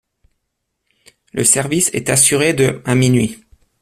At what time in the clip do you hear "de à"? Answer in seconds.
2.55-2.95